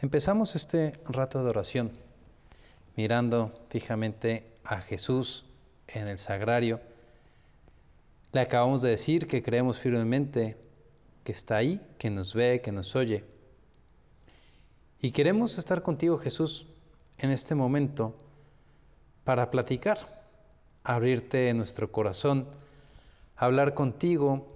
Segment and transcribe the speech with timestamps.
[0.00, 1.90] Empezamos este rato de oración
[2.94, 5.44] mirando fijamente a Jesús
[5.88, 6.80] en el sagrario.
[8.30, 10.56] Le acabamos de decir que creemos firmemente
[11.24, 13.24] que está ahí, que nos ve, que nos oye.
[15.00, 16.66] Y queremos estar contigo, Jesús,
[17.18, 18.14] en este momento
[19.24, 20.22] para platicar,
[20.84, 22.46] abrirte nuestro corazón,
[23.34, 24.46] hablar contigo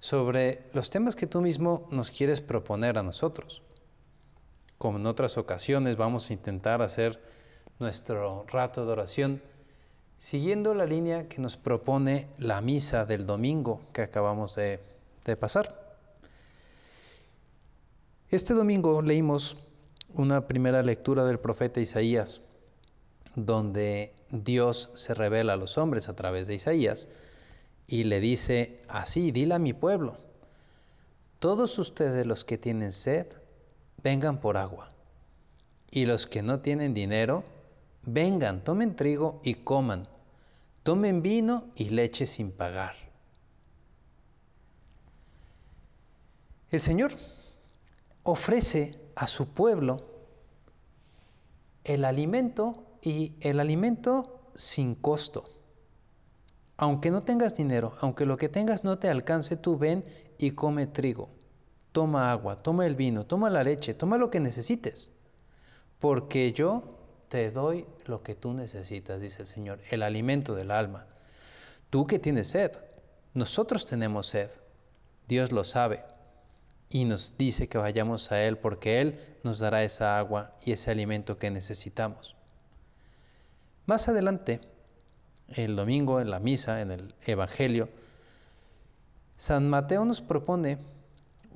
[0.00, 3.62] sobre los temas que tú mismo nos quieres proponer a nosotros
[4.82, 7.22] como en otras ocasiones, vamos a intentar hacer
[7.78, 9.42] nuestro rato de oración
[10.16, 14.80] siguiendo la línea que nos propone la misa del domingo que acabamos de,
[15.38, 15.96] pasar.
[18.28, 19.56] Este domingo leímos
[20.14, 22.40] una primera lectura del profeta Isaías,
[23.36, 27.06] donde Dios se revela a los hombres a través de Isaías
[27.86, 30.16] y le dice así, dile a mi pueblo,
[31.38, 33.28] todos ustedes los que tienen sed,
[34.02, 34.90] vengan por agua.
[35.90, 37.44] Y los que no tienen dinero,
[38.02, 40.08] vengan, tomen trigo y coman.
[40.82, 42.94] Tomen vino y leche sin pagar.
[46.70, 47.12] El Señor
[48.22, 50.08] ofrece a su pueblo
[51.84, 55.44] el alimento y el alimento sin costo.
[56.78, 60.04] Aunque no tengas dinero, aunque lo que tengas no te alcance, tú ven
[60.38, 61.28] y come trigo
[61.92, 65.10] toma agua, toma el vino, toma la leche, toma lo que necesites,
[65.98, 66.98] porque yo
[67.28, 71.06] te doy lo que tú necesitas, dice el Señor, el alimento del alma.
[71.90, 72.72] Tú que tienes sed,
[73.34, 74.50] nosotros tenemos sed,
[75.28, 76.04] Dios lo sabe
[76.90, 80.90] y nos dice que vayamos a Él porque Él nos dará esa agua y ese
[80.90, 82.36] alimento que necesitamos.
[83.86, 84.60] Más adelante,
[85.48, 87.88] el domingo en la misa, en el Evangelio,
[89.36, 90.78] San Mateo nos propone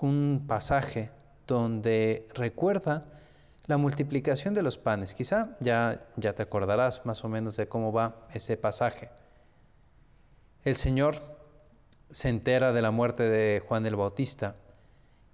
[0.01, 1.11] un pasaje
[1.47, 3.07] donde recuerda
[3.67, 5.15] la multiplicación de los panes.
[5.15, 9.11] Quizá ya, ya te acordarás más o menos de cómo va ese pasaje.
[10.65, 11.23] El Señor
[12.11, 14.57] se entera de la muerte de Juan el Bautista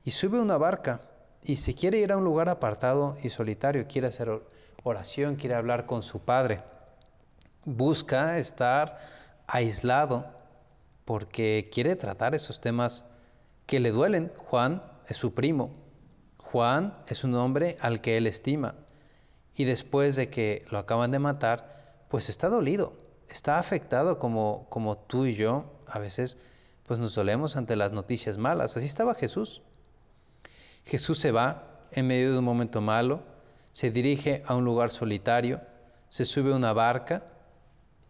[0.05, 1.01] y sube una barca
[1.43, 4.43] y se quiere ir a un lugar apartado y solitario, quiere hacer
[4.85, 6.63] oración, quiere hablar con su Padre.
[7.65, 8.99] Busca estar
[9.47, 10.27] aislado
[11.05, 13.12] porque quiere tratar esos temas
[13.67, 14.33] que le duelen.
[14.37, 15.73] Juan es su primo.
[16.39, 18.75] Juan es un hombre al que él estima.
[19.55, 22.95] Y después de que lo acaban de matar, pues está dolido,
[23.29, 26.39] está afectado como, como tú y yo a veces
[26.85, 28.77] pues nos dolemos ante las noticias malas.
[28.77, 29.63] Así estaba Jesús.
[30.85, 33.23] Jesús se va en medio de un momento malo,
[33.73, 35.61] se dirige a un lugar solitario,
[36.09, 37.25] se sube a una barca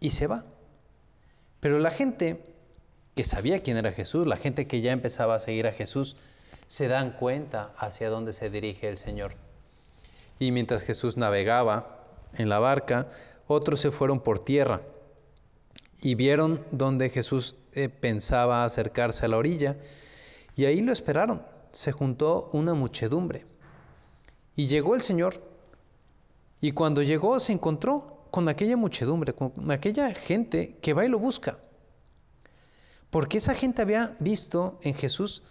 [0.00, 0.44] y se va.
[1.60, 2.51] Pero la gente
[3.14, 6.16] que sabía quién era Jesús, la gente que ya empezaba a seguir a Jesús,
[6.66, 9.34] se dan cuenta hacia dónde se dirige el Señor.
[10.38, 13.08] Y mientras Jesús navegaba en la barca,
[13.46, 14.82] otros se fueron por tierra
[16.00, 19.76] y vieron dónde Jesús eh, pensaba acercarse a la orilla
[20.56, 21.42] y ahí lo esperaron.
[21.70, 23.46] Se juntó una muchedumbre.
[24.56, 25.42] Y llegó el Señor
[26.60, 31.18] y cuando llegó se encontró con aquella muchedumbre, con aquella gente que va y lo
[31.18, 31.58] busca.
[33.12, 35.42] Porque esa gente había visto en Jesús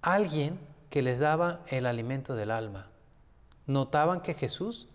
[0.00, 2.88] alguien que les daba el alimento del alma.
[3.66, 4.88] Notaban que Jesús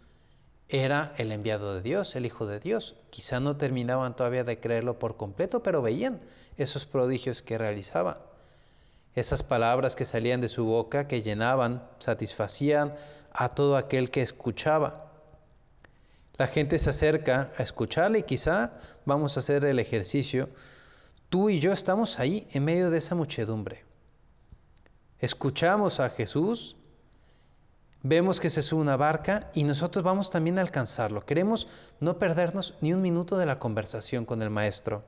[0.70, 2.96] era el enviado de Dios, el Hijo de Dios.
[3.12, 6.20] Quizá no terminaban todavía de creerlo por completo, pero veían
[6.58, 8.26] esos prodigios que realizaba.
[9.14, 12.96] Esas palabras que salían de su boca, que llenaban, satisfacían
[13.32, 15.12] a todo aquel que escuchaba.
[16.40, 18.74] La gente se acerca a escucharle y quizá
[19.06, 20.50] vamos a hacer el ejercicio
[21.30, 23.84] Tú y yo estamos ahí en medio de esa muchedumbre.
[25.20, 26.78] Escuchamos a Jesús,
[28.02, 31.26] vemos que se sube una barca y nosotros vamos también a alcanzarlo.
[31.26, 31.68] Queremos
[32.00, 35.04] no perdernos ni un minuto de la conversación con el Maestro.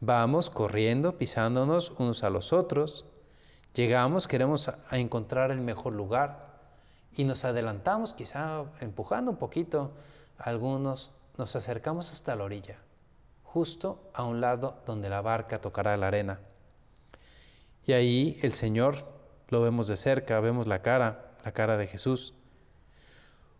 [0.00, 3.04] Vamos corriendo, pisándonos unos a los otros.
[3.74, 6.62] Llegamos, queremos a encontrar el mejor lugar
[7.14, 9.92] y nos adelantamos, quizá empujando un poquito
[10.38, 12.78] algunos, nos acercamos hasta la orilla
[13.58, 16.38] justo a un lado donde la barca tocará la arena.
[17.84, 19.04] Y ahí el Señor
[19.48, 22.34] lo vemos de cerca, vemos la cara, la cara de Jesús.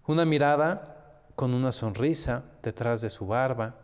[0.07, 3.75] Una mirada con una sonrisa detrás de su barba.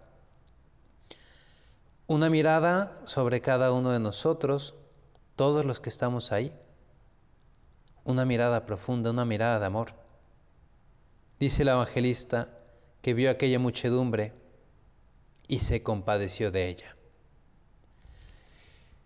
[2.07, 4.77] Una mirada sobre cada uno de nosotros,
[5.35, 6.53] todos los que estamos ahí.
[8.05, 9.95] Una mirada profunda, una mirada de amor.
[11.41, 12.57] Dice el evangelista
[13.03, 14.44] que vio aquella muchedumbre
[15.49, 16.97] y se compadeció de ella.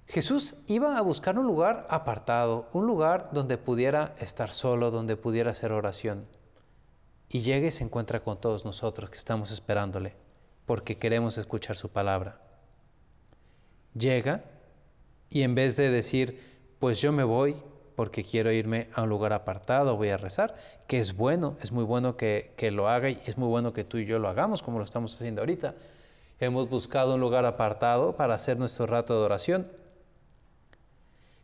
[0.06, 5.50] Jesús iba a buscar un lugar apartado, un lugar donde pudiera estar solo, donde pudiera
[5.50, 6.26] hacer oración.
[7.29, 10.14] Y llega y se encuentra con todos nosotros que estamos esperándole,
[10.64, 12.41] porque queremos escuchar su palabra.
[13.93, 14.44] Llega
[15.29, 16.41] y en vez de decir,
[16.79, 17.56] pues yo me voy
[17.94, 20.56] porque quiero irme a un lugar apartado, voy a rezar,
[20.87, 23.84] que es bueno, es muy bueno que, que lo haga y es muy bueno que
[23.84, 25.75] tú y yo lo hagamos como lo estamos haciendo ahorita.
[26.40, 29.73] Hemos buscado un lugar apartado para hacer nuestro rato de oración.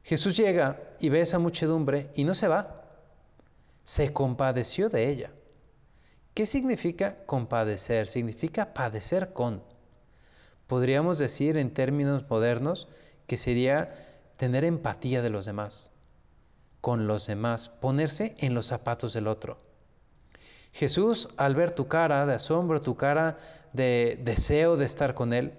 [0.02, 2.82] Jesús llega y ve esa muchedumbre y no se va.
[3.82, 5.30] Se compadeció de ella.
[6.34, 8.08] ¿Qué significa compadecer?
[8.08, 9.62] Significa padecer con.
[10.66, 12.88] Podríamos decir en términos modernos
[13.26, 13.94] que sería
[14.36, 15.92] tener empatía de los demás,
[16.80, 19.58] con los demás, ponerse en los zapatos del otro.
[20.74, 23.38] Jesús, al ver tu cara de asombro, tu cara
[23.72, 25.54] de deseo de estar con Él,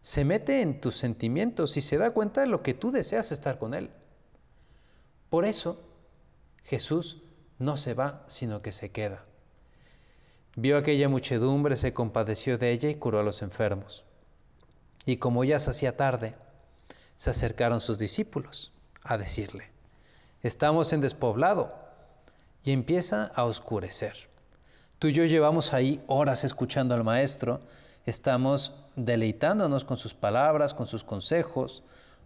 [0.00, 3.58] se mete en tus sentimientos y se da cuenta de lo que tú deseas estar
[3.58, 3.90] con Él.
[5.28, 5.84] Por eso,
[6.64, 7.22] Jesús
[7.58, 9.26] no se va, sino que se queda.
[10.54, 14.06] Vio aquella muchedumbre, se compadeció de ella y curó a los enfermos.
[15.04, 16.34] Y como ya se hacía tarde,
[17.16, 19.68] se acercaron sus discípulos a decirle,
[20.42, 21.85] estamos en despoblado
[22.66, 24.28] y empieza a oscurecer.
[24.98, 27.60] Tú y yo llevamos ahí horas escuchando al maestro,
[28.06, 31.84] estamos deleitándonos con sus palabras, con sus consejos,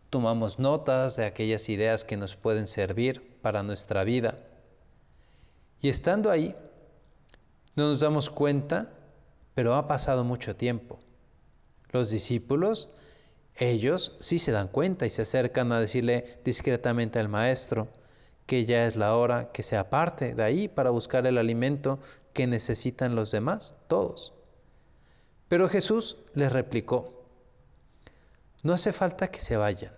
[0.08, 4.38] tomamos notas de aquellas ideas que nos pueden servir para nuestra vida.
[5.82, 6.54] Y estando ahí,
[7.76, 8.94] no nos damos cuenta,
[9.54, 10.98] pero ha pasado mucho tiempo.
[11.90, 12.88] Los discípulos,
[13.56, 17.88] ellos sí se dan cuenta y se acercan a decirle discretamente al maestro
[18.50, 22.00] que ya es la hora que se aparte de ahí para buscar el alimento
[22.32, 24.34] que necesitan los demás, todos.
[25.46, 27.28] Pero Jesús les replicó,
[28.64, 29.92] no hace falta que se vayan.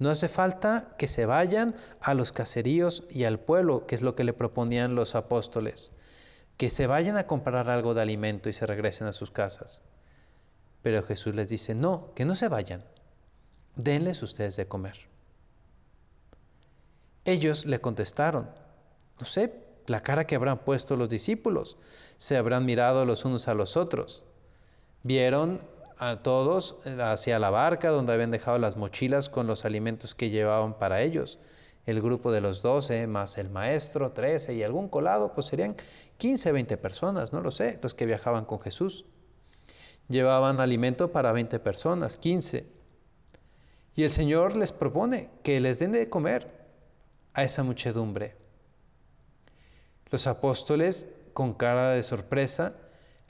[0.00, 4.16] No hace falta que se vayan a los caseríos y al pueblo, que es lo
[4.16, 5.92] que le proponían los apóstoles,
[6.56, 9.82] que se vayan a comprar algo de alimento y se regresen a sus casas.
[10.82, 12.84] Pero Jesús les dice, no, que no se vayan,
[13.76, 15.11] denles ustedes de comer.
[17.24, 18.50] Ellos le contestaron,
[19.20, 19.52] no sé,
[19.86, 21.76] la cara que habrán puesto los discípulos,
[22.16, 24.24] se habrán mirado los unos a los otros.
[25.04, 25.60] Vieron
[25.98, 30.76] a todos hacia la barca donde habían dejado las mochilas con los alimentos que llevaban
[30.78, 31.38] para ellos.
[31.86, 35.76] El grupo de los doce, más el maestro, trece y algún colado, pues serían
[36.18, 39.04] 15, 20 personas, no lo sé, los que viajaban con Jesús.
[40.08, 42.66] Llevaban alimento para 20 personas, 15.
[43.94, 46.61] Y el Señor les propone que les den de comer
[47.34, 48.36] a esa muchedumbre.
[50.10, 52.74] Los apóstoles, con cara de sorpresa,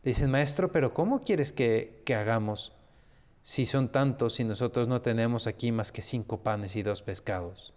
[0.02, 2.72] le dicen, Maestro, pero ¿cómo quieres que, que hagamos
[3.42, 7.72] si son tantos y nosotros no tenemos aquí más que cinco panes y dos pescados?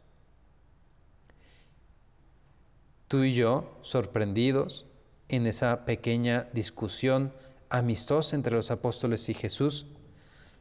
[3.07, 4.87] Tú y yo, sorprendidos
[5.29, 7.31] en esa pequeña discusión
[7.69, 9.85] amistosa entre los apóstoles y Jesús,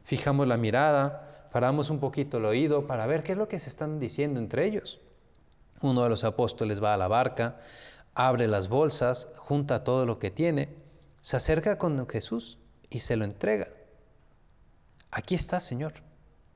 [0.03, 3.69] fijamos la mirada, paramos un poquito el oído para ver qué es lo que se
[3.69, 5.01] están diciendo entre ellos.
[5.81, 7.59] Uno de los apóstoles va a la barca,
[8.13, 10.75] abre las bolsas, junta todo lo que tiene,
[11.21, 13.67] se acerca con Jesús y se lo entrega.
[15.11, 15.93] Aquí está, Señor.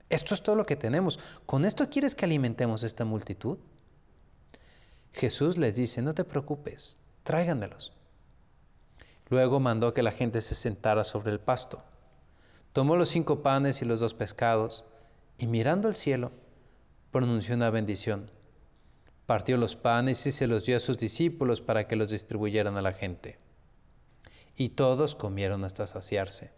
[0.09, 1.19] Esto es todo lo que tenemos.
[1.45, 3.57] ¿Con esto quieres que alimentemos esta multitud?
[5.13, 7.93] Jesús les dice, no te preocupes, tráiganmelos.
[9.29, 11.83] Luego mandó que la gente se sentara sobre el pasto.
[12.73, 14.83] Tomó los cinco panes y los dos pescados
[15.37, 16.31] y mirando al cielo,
[17.11, 18.31] pronunció una bendición
[19.29, 22.81] partió los panes y se los dio a sus discípulos para que los distribuyeran a
[22.81, 23.37] la gente.
[24.55, 26.49] Y todos comieron hasta saciarse.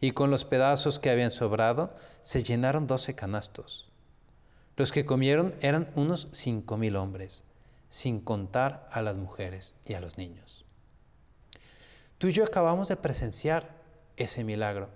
[0.00, 3.90] Y con los pedazos que habían sobrado, se llenaron doce canastos.
[4.76, 7.42] Los que comieron eran unos cinco mil hombres,
[7.88, 10.64] sin contar a las mujeres y a los niños.
[12.18, 13.74] Tú y yo acabamos de presenciar
[14.16, 14.88] ese milagro.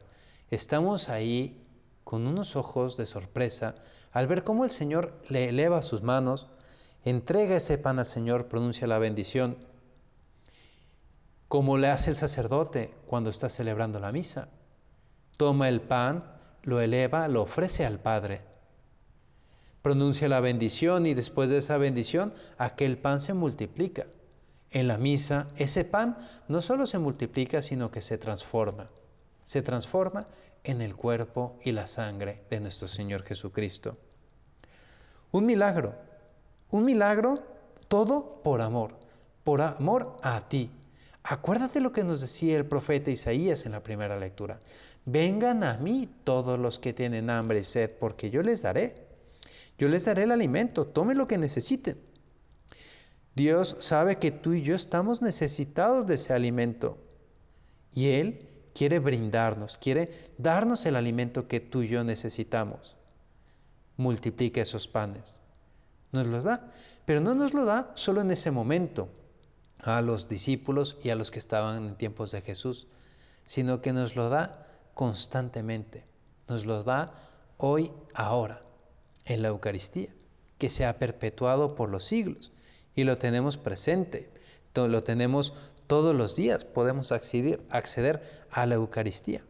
[0.53, 1.67] Estamos ahí
[2.05, 3.75] con unos ojos de sorpresa
[4.13, 6.47] al ver cómo el Señor le eleva sus manos
[7.05, 9.57] entrega ese pan al Señor, pronuncia la bendición,
[11.49, 14.49] como le hace el sacerdote cuando está celebrando la misa.
[15.37, 16.25] Toma el pan,
[16.63, 18.41] lo eleva, lo ofrece al Padre.
[19.83, 24.07] Pronuncia la bendición y después de esa bendición, aquel pan se multiplica.
[24.71, 26.17] En la misa, ese pan
[26.49, 28.89] no solo se multiplica, sino que se transforma.
[29.45, 30.29] Se transforma
[30.65, 33.99] en el cuerpo y la sangre de nuestro Señor Jesucristo.
[35.33, 35.95] Un milagro
[36.73, 37.43] un milagro,
[37.87, 38.97] todo por amor,
[39.45, 40.71] por amor a ti.
[41.23, 44.61] Acuérdate lo que nos decía el profeta Isaías en la primera lectura.
[45.05, 49.07] vengan a mí todos los que tienen hambre y sed, porque yo les daré.
[49.79, 51.99] Yo les daré el alimento, tomen lo que necesiten.
[53.35, 56.99] Dios sabe que tú y yo estamos necesitados de ese alimento.
[57.93, 62.97] Y Él quiere brindarnos, quiere darnos el alimento que tú y yo necesitamos.
[63.97, 65.43] Multiplica esos panes.
[66.13, 66.71] Nos los da,
[67.05, 69.09] pero no nos lo da solo en ese momento
[69.79, 72.87] a los discípulos y a los que estaban en tiempos de Jesús,
[73.45, 76.05] sino que nos lo da constantemente.
[76.49, 77.15] Nos lo da
[77.57, 78.63] hoy, ahora,
[79.25, 80.15] en la Eucaristía,
[80.59, 82.53] que se ha perpetuado por los siglos
[82.95, 84.31] y lo tenemos presente,
[84.75, 85.55] lo tenemos
[85.87, 89.45] todos los días, podemos acceder a la Eucaristía.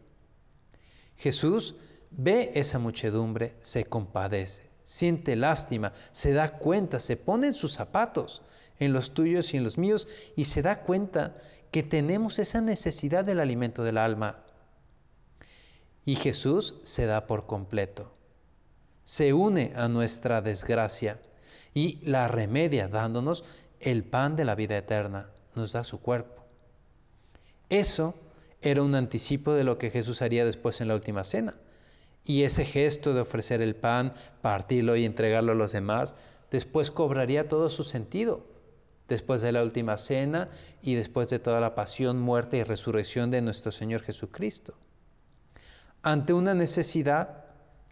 [1.17, 1.77] Jesús
[2.11, 8.43] ve esa muchedumbre, se compadece, siente lástima, se da cuenta, se pone en sus zapatos,
[8.79, 11.37] en los tuyos y en los míos, y se da cuenta
[11.71, 14.45] que tenemos esa necesidad del alimento del alma.
[16.05, 18.13] Y Jesús se da por completo,
[19.05, 21.21] se une a nuestra desgracia
[21.75, 23.45] y la remedia dándonos
[23.81, 26.45] el pan de la vida eterna, nos da su cuerpo.
[27.69, 28.15] Eso
[28.61, 31.55] era un anticipo de lo que Jesús haría después en la última cena.
[32.25, 36.15] Y ese gesto de ofrecer el pan, partirlo y entregarlo a los demás,
[36.51, 38.47] después cobraría todo su sentido.
[39.09, 40.49] Después de la última cena
[40.81, 44.75] y después de toda la pasión, muerte y resurrección de nuestro Señor Jesucristo.
[46.03, 47.45] Ante una necesidad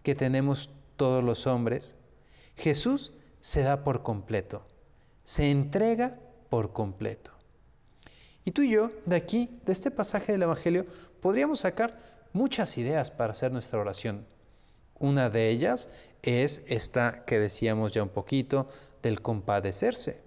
[0.03, 1.95] que tenemos todos los hombres,
[2.55, 4.65] Jesús se da por completo,
[5.23, 6.19] se entrega
[6.49, 7.31] por completo.
[8.43, 10.85] Y tú y yo, de aquí, de este pasaje del Evangelio,
[11.21, 14.25] podríamos sacar muchas ideas para hacer nuestra oración.
[14.99, 15.89] Una de ellas
[16.21, 18.67] es esta que decíamos ya un poquito,
[19.01, 20.21] del compadecerse.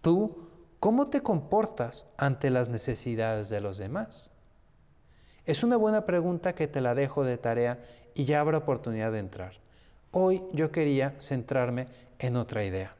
[0.00, 0.48] Tú,
[0.80, 4.32] ¿cómo te comportas ante las necesidades de los demás?
[5.44, 7.80] Es una buena pregunta que te la dejo de tarea
[8.14, 9.52] y ya habrá oportunidad de entrar.
[10.10, 12.94] Hoy yo quería centrarme en otra idea.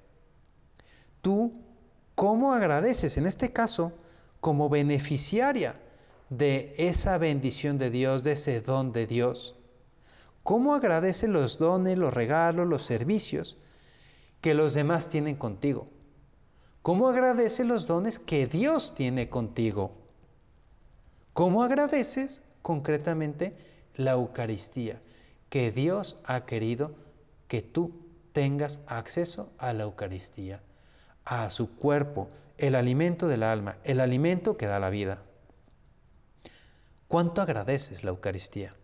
[1.21, 1.53] Tú,
[2.15, 3.93] ¿cómo agradeces en este caso
[4.41, 5.77] como beneficiaria
[6.37, 9.55] de esa bendición de Dios, de ese don de Dios?
[10.43, 13.59] ¿Cómo agradeces los dones, los regalos, los servicios
[14.41, 15.89] que los demás tienen contigo?
[16.83, 19.93] ¿Cómo agradeces los dones que Dios tiene contigo?
[21.35, 23.55] ¿Cómo agradeces concretamente
[23.97, 25.01] la Eucaristía
[25.49, 26.93] que Dios ha querido
[27.47, 27.93] que tú
[28.33, 30.63] tengas acceso a la Eucaristía,
[31.25, 35.23] a su cuerpo, el alimento del alma, el alimento que da la vida.
[37.13, 38.75] ¿Cuánto agradeces la Eucaristía?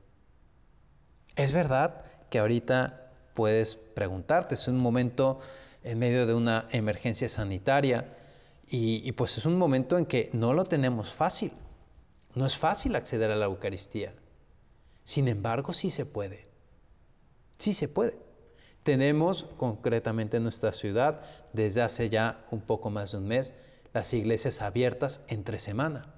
[1.35, 5.41] Es verdad que ahorita puedes preguntarte, es un momento
[5.83, 8.19] en medio de una emergencia sanitaria
[8.69, 11.53] y, y, pues es un momento en que no lo tenemos fácil.
[12.35, 14.13] No es fácil acceder a la Eucaristía.
[15.05, 16.49] Sin embargo, sí se puede.
[17.57, 18.19] Sí se puede.
[18.83, 21.23] Tenemos concretamente en nuestra ciudad,
[21.55, 23.55] desde hace ya un poco más de un mes,
[23.95, 26.18] las iglesias abiertas entre semana.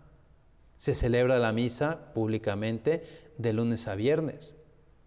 [0.81, 3.05] Se celebra la misa públicamente
[3.37, 4.55] de lunes a viernes.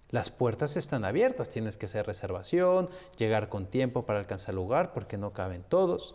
[0.10, 5.18] Las puertas están abiertas, tienes que hacer reservación, llegar con tiempo para alcanzar lugar porque
[5.18, 6.13] no caben todos.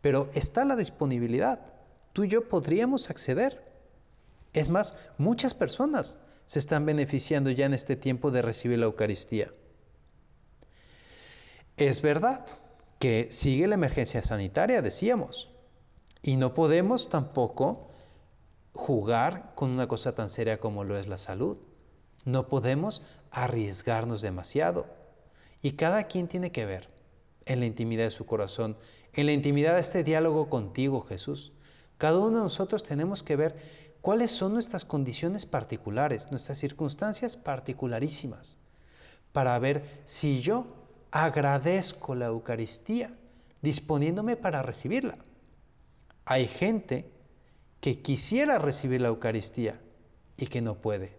[0.00, 1.60] Pero está la disponibilidad.
[2.12, 3.72] Tú y yo podríamos acceder.
[4.52, 9.54] Es más, muchas personas se están beneficiando ya en este tiempo de recibir la Eucaristía.
[11.76, 12.44] Es verdad
[12.98, 15.52] que sigue la emergencia sanitaria, decíamos,
[16.20, 17.91] y no podemos tampoco
[18.72, 21.58] jugar con una cosa tan seria como lo es la salud.
[22.24, 24.86] No podemos arriesgarnos demasiado.
[25.60, 26.88] Y cada quien tiene que ver
[27.46, 28.76] en la intimidad de su corazón,
[29.12, 31.52] en la intimidad de este diálogo contigo, Jesús.
[31.98, 33.56] Cada uno de nosotros tenemos que ver
[34.00, 38.58] cuáles son nuestras condiciones particulares, nuestras circunstancias particularísimas,
[39.32, 40.66] para ver si yo
[41.10, 43.14] agradezco la Eucaristía
[43.60, 45.18] disponiéndome para recibirla.
[46.24, 47.11] Hay gente
[47.82, 49.80] que quisiera recibir la Eucaristía
[50.36, 51.18] y que no puede.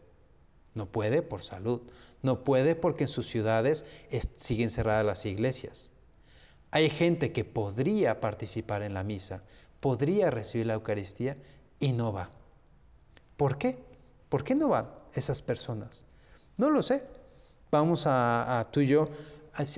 [0.76, 1.82] No puede por salud,
[2.22, 3.86] no puede porque en sus ciudades
[4.38, 5.92] siguen cerradas las iglesias.
[6.72, 9.44] Hay gente que podría participar en la misa,
[9.82, 11.36] podría recibir la Eucaristía
[11.82, 12.30] y no va.
[13.36, 13.78] ¿Por qué?
[14.30, 16.06] ¿Por qué no van esas personas?
[16.56, 17.04] No lo sé.
[17.72, 19.10] Vamos a, tú y yo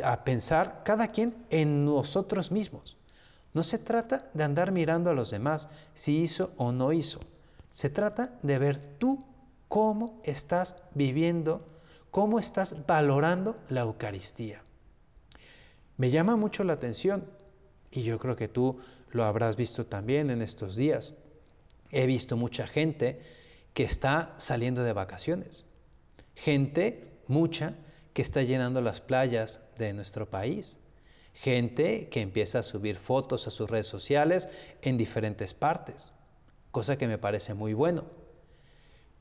[0.04, 2.96] a pensar cada quien en nosotros mismos.
[3.56, 7.22] No se trata de andar mirando a los demás si hizo o no hizo.
[7.70, 9.26] Se trata de ver tú
[9.70, 11.66] cómo estás viviendo,
[12.12, 14.62] cómo estás valorando la Eucaristía.
[15.96, 17.30] Me llama mucho la atención,
[17.92, 18.78] y yo creo que tú
[19.12, 21.14] lo habrás visto también en estos días.
[21.92, 23.22] He visto mucha gente
[23.74, 25.64] que está saliendo de vacaciones.
[26.36, 27.76] Gente, mucha,
[28.12, 30.78] que está llenando las playas de nuestro país.
[31.36, 34.50] Gente que empieza a subir fotos a sus redes sociales
[34.82, 36.12] en diferentes partes,
[36.72, 38.06] cosa que me parece muy bueno.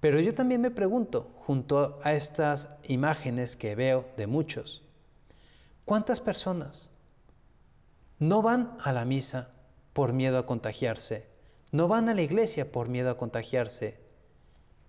[0.00, 4.82] Pero yo también me pregunto, junto a estas imágenes que veo de muchos,
[5.84, 6.90] ¿cuántas personas
[8.18, 9.50] no van a la misa
[9.92, 11.26] por miedo a contagiarse?
[11.72, 13.98] No van a la iglesia por miedo a contagiarse.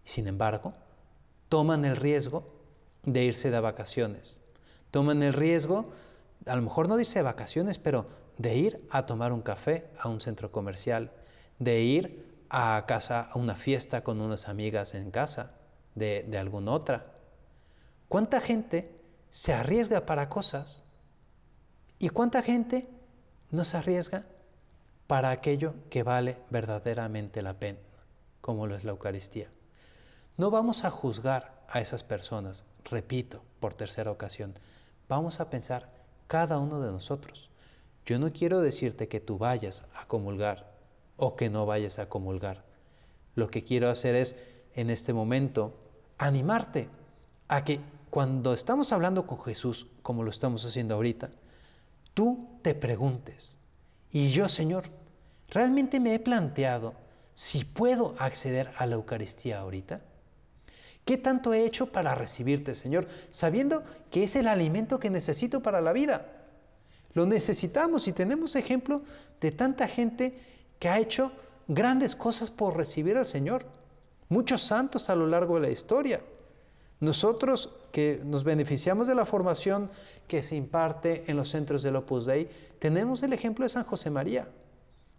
[0.04, 0.74] Sin embargo,
[1.50, 2.54] toman el riesgo
[3.04, 4.42] de irse de vacaciones.
[4.92, 5.90] Toman el riesgo,
[6.46, 10.22] a lo mejor no de vacaciones, pero de ir a tomar un café a un
[10.22, 11.12] centro comercial,
[11.60, 15.52] de ir a casa, a una fiesta con unas amigas en casa
[15.96, 17.14] de, de alguna otra.
[18.08, 18.92] ¿Cuánta gente
[19.30, 20.84] se arriesga para cosas?
[21.98, 22.88] ¿Y cuánta gente
[23.52, 24.26] no se arriesga
[25.08, 27.80] para aquello que vale verdaderamente la pena,
[28.42, 29.50] como lo es la Eucaristía?
[30.38, 34.54] No vamos a juzgar a esas personas, repito, por tercera ocasión.
[35.08, 35.90] Vamos a pensar
[36.28, 37.50] cada uno de nosotros.
[38.06, 40.76] Yo no quiero decirte que tú vayas a comulgar
[41.18, 42.64] o que no vayas a comulgar.
[43.36, 44.36] Lo que quiero hacer es,
[44.76, 45.74] en este momento,
[46.18, 46.90] animarte
[47.48, 47.80] a que
[48.10, 51.32] cuando estamos hablando con Jesús, como lo estamos haciendo ahorita,
[52.14, 53.58] tú te preguntes,
[54.12, 54.86] ¿y yo, Señor,
[55.50, 56.94] realmente me he planteado
[57.34, 60.02] si puedo acceder a la Eucaristía ahorita?
[61.06, 65.80] ¿Qué tanto he hecho para recibirte, Señor, sabiendo que es el alimento que necesito para
[65.80, 66.26] la vida?
[67.14, 69.04] Lo necesitamos y tenemos ejemplo
[69.40, 70.36] de tanta gente
[70.80, 71.32] que ha hecho
[71.68, 73.68] grandes cosas por recibir al Señor.
[74.30, 76.22] Muchos santos a lo largo de la historia.
[77.00, 79.92] Nosotros que nos beneficiamos de la formación
[80.28, 84.10] que se imparte en los centros del Opus Dei, tenemos el ejemplo de San José
[84.10, 84.48] María.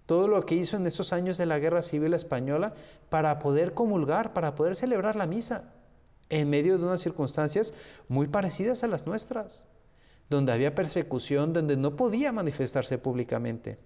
[0.07, 2.75] Todo lo que hizo en esos años de la Guerra Civil Española
[3.09, 5.73] para poder comulgar, para poder celebrar la misa,
[6.29, 7.75] en medio de unas circunstancias
[8.09, 9.67] muy parecidas a las nuestras,
[10.29, 13.79] donde había persecución, donde no podía manifestarse públicamente.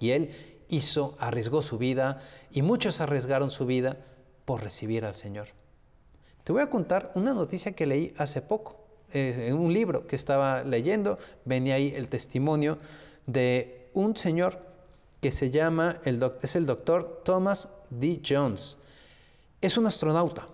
[0.00, 0.30] Y él
[0.68, 3.98] hizo, arriesgó su vida y muchos arriesgaron su vida
[4.44, 5.48] por recibir al Señor.
[6.44, 10.64] Te voy a contar una noticia que leí hace poco, en un libro que estaba
[10.64, 12.78] leyendo, venía ahí el testimonio
[13.26, 14.60] de un señor
[15.20, 18.20] que se llama, es el doctor Thomas D.
[18.26, 18.78] Jones.
[19.60, 20.48] Es un astronauta,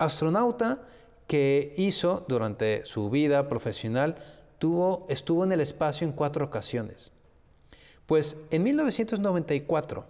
[0.00, 0.82] astronauta
[1.28, 4.16] que hizo durante su vida profesional,
[4.58, 7.12] tuvo, estuvo en el espacio en cuatro ocasiones.
[8.06, 10.04] Pues en 1994,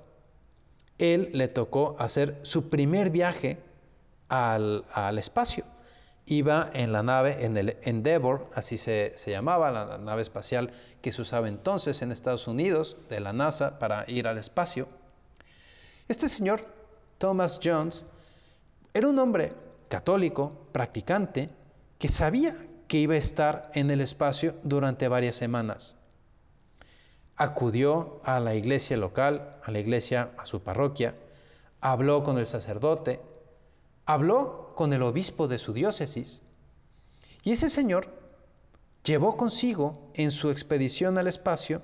[0.98, 3.58] él le tocó hacer su primer viaje
[4.28, 4.84] al,
[5.18, 5.64] espacio.
[6.24, 10.72] Iba en la nave, en el Endeavour, así se, llamaba, la nave espacial
[11.02, 14.88] que se usaba entonces en Estados Unidos, de la NASA, para ir al espacio.
[16.08, 16.64] Este señor,
[17.18, 18.06] Thomas Jones,
[18.94, 19.52] era un hombre
[19.90, 21.50] católico, practicante,
[21.98, 22.56] que sabía
[22.88, 26.00] que iba a estar en el espacio durante varias semanas
[27.40, 31.14] acudió a la iglesia local, a la iglesia, a su parroquia,
[31.80, 33.18] habló con el sacerdote,
[34.04, 36.42] habló con el obispo de su diócesis.
[37.42, 38.12] Y ese señor
[39.04, 41.80] llevó consigo en su expedición al espacio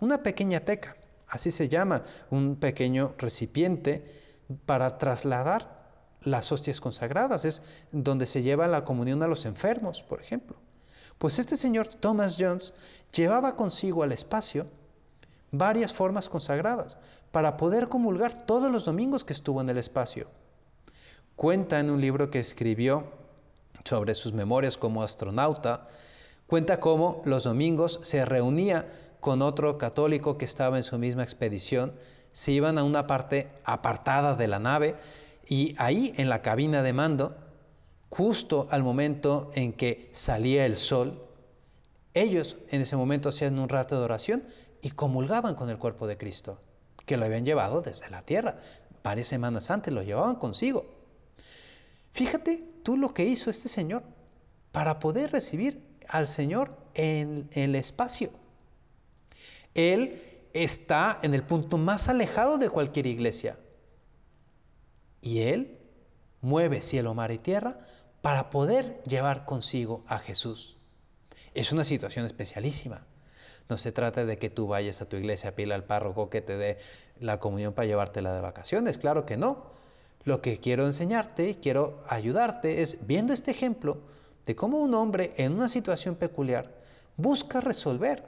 [0.00, 0.96] una pequeña teca,
[1.28, 5.75] así se llama, un pequeño recipiente para trasladar
[6.22, 10.56] las hostias consagradas, es donde se lleva la comunión a los enfermos, por ejemplo.
[11.18, 12.74] Pues este señor Thomas Jones
[13.12, 14.66] llevaba consigo al espacio
[15.50, 16.98] varias formas consagradas
[17.32, 20.28] para poder comulgar todos los domingos que estuvo en el espacio.
[21.36, 23.04] Cuenta en un libro que escribió
[23.84, 25.88] sobre sus memorias como astronauta,
[26.46, 31.92] cuenta cómo los domingos se reunía con otro católico que estaba en su misma expedición,
[32.32, 34.96] se iban a una parte apartada de la nave
[35.46, 37.36] y ahí en la cabina de mando,
[38.08, 41.22] justo al momento en que salía el sol,
[42.14, 44.42] ellos en ese momento hacían un rato de oración
[44.82, 46.60] y comulgaban con el cuerpo de Cristo,
[47.04, 48.58] que lo habían llevado desde la tierra.
[49.02, 50.86] Varias semanas antes lo llevaban consigo.
[52.12, 54.02] Fíjate tú lo que hizo este Señor
[54.72, 58.30] para poder recibir al Señor en el espacio.
[59.74, 60.22] Él
[60.54, 63.58] está en el punto más alejado de cualquier iglesia.
[65.26, 65.76] Y Él
[66.40, 67.80] mueve cielo, mar y tierra
[68.22, 70.76] para poder llevar consigo a Jesús.
[71.52, 73.04] Es una situación especialísima.
[73.68, 76.42] No se trata de que tú vayas a tu iglesia a pedirle al párroco que
[76.42, 76.78] te dé
[77.18, 79.72] la comunión para llevártela de vacaciones, claro que no.
[80.22, 84.02] Lo que quiero enseñarte, quiero ayudarte, es viendo este ejemplo
[84.44, 86.72] de cómo un hombre en una situación peculiar
[87.16, 88.22] busca resolver,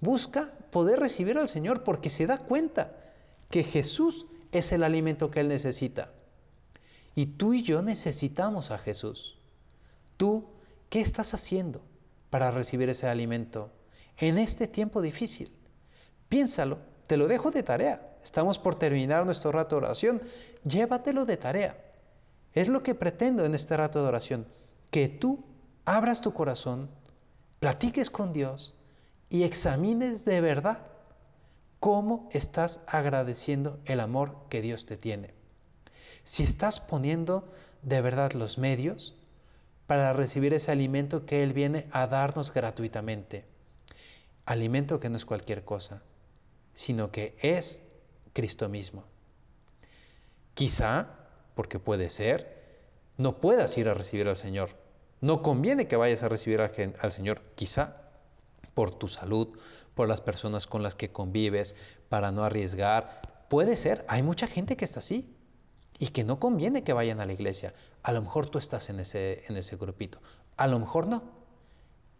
[0.00, 2.94] busca poder recibir al Señor porque se da cuenta
[3.48, 6.10] que Jesús es el alimento que él necesita.
[7.14, 9.38] Y tú y yo necesitamos a Jesús.
[10.16, 10.44] ¿Tú
[10.90, 11.82] qué estás haciendo
[12.30, 13.70] para recibir ese alimento
[14.18, 15.52] en este tiempo difícil?
[16.28, 18.16] Piénsalo, te lo dejo de tarea.
[18.22, 20.22] Estamos por terminar nuestro rato de oración.
[20.64, 21.78] Llévatelo de tarea.
[22.52, 24.46] Es lo que pretendo en este rato de oración,
[24.90, 25.44] que tú
[25.84, 26.88] abras tu corazón,
[27.58, 28.74] platiques con Dios
[29.28, 30.78] y examines de verdad
[31.80, 35.34] cómo estás agradeciendo el amor que Dios te tiene.
[36.24, 37.46] Si estás poniendo
[37.82, 39.14] de verdad los medios
[39.86, 43.44] para recibir ese alimento que Él viene a darnos gratuitamente.
[44.46, 46.02] Alimento que no es cualquier cosa,
[46.72, 47.82] sino que es
[48.32, 49.04] Cristo mismo.
[50.54, 51.08] Quizá,
[51.54, 52.64] porque puede ser,
[53.18, 54.70] no puedas ir a recibir al Señor.
[55.20, 57.96] No conviene que vayas a recibir al, Señor, quizá
[58.72, 59.58] por tu salud,
[59.94, 61.76] por las personas con las que convives,
[62.08, 63.20] para no arriesgar.
[63.48, 65.33] Puede ser, hay mucha gente que está así
[65.98, 67.74] y que no conviene que vayan a la iglesia.
[68.02, 70.20] A lo mejor tú estás en ese, en ese grupito,
[70.56, 71.22] a lo mejor no.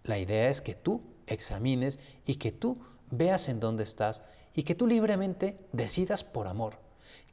[0.03, 2.79] La idea es que tú examines y que tú
[3.11, 4.23] veas en dónde estás
[4.55, 6.79] y que tú libremente decidas por amor,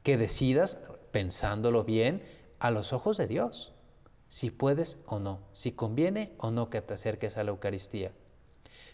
[0.02, 0.78] que decidas
[1.12, 2.22] pensándolo bien
[2.58, 3.72] a los ojos de Dios,
[4.28, 8.12] si puedes o no, si conviene o no que te acerques a la Eucaristía.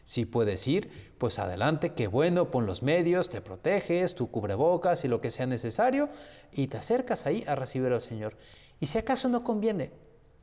[0.09, 5.09] Si puedes ir, pues adelante, qué bueno, pon los medios, te proteges, tu cubrebocas y
[5.09, 6.09] lo que sea necesario,
[6.51, 8.35] y te acercas ahí a recibir al Señor.
[8.81, 9.91] Y si acaso no conviene,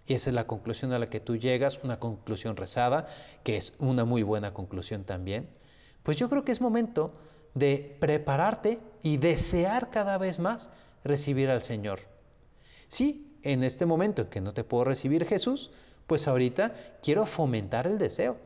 [0.05, 3.07] y esa es la conclusión a la que tú llegas, una conclusión rezada,
[3.43, 5.49] que es una muy buena conclusión también,
[6.03, 7.15] pues yo creo que es momento
[7.55, 10.69] de prepararte y desear cada vez más
[11.03, 12.01] recibir al Señor.
[12.87, 15.71] Sí, en este momento en que no te puedo recibir Jesús,
[16.05, 18.37] pues ahorita quiero fomentar el deseo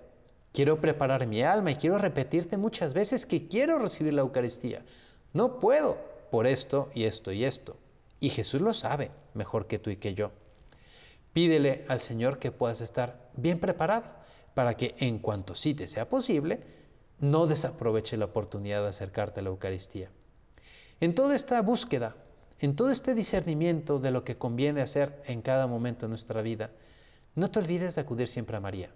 [0.51, 4.83] Quiero preparar mi alma y quiero repetirte muchas veces que quiero recibir la Eucaristía.
[5.33, 5.97] No puedo
[6.31, 7.77] por esto y esto y esto.
[8.19, 10.31] Y Jesús lo sabe mejor que tú y que yo.
[11.33, 14.07] Pídele al Señor que puedas estar bien preparado
[14.55, 16.59] para que en cuanto sí te sea posible,
[17.19, 20.09] no desaproveche la oportunidad de acercarte a la Eucaristía.
[20.99, 22.15] En toda esta búsqueda,
[22.59, 26.71] en todo este discernimiento de lo que conviene hacer en cada momento de nuestra vida,
[27.35, 28.89] no te olvides de acudir siempre a María.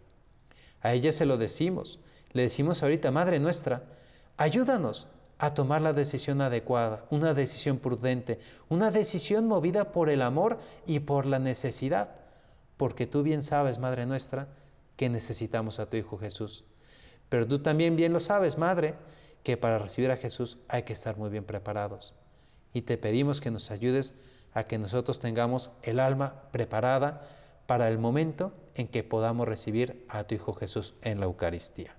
[0.83, 1.99] A ella se lo decimos.
[2.33, 3.83] Le decimos ahorita, Madre nuestra,
[4.37, 5.07] ayúdanos
[5.39, 10.99] a tomar la decisión adecuada, una decisión prudente, una decisión movida por el amor y
[10.99, 12.11] por la necesidad.
[12.77, 14.49] Porque tú bien sabes, Madre nuestra,
[14.97, 16.65] que necesitamos a tu Hijo Jesús.
[17.29, 18.95] Pero tú también bien lo sabes, Madre,
[19.41, 22.13] que para recibir a Jesús hay que estar muy bien preparados.
[22.73, 24.15] Y te pedimos que nos ayudes
[24.53, 27.21] a que nosotros tengamos el alma preparada
[27.65, 31.95] para el momento en que podamos recibir a tu Hijo Jesús en la Eucaristía.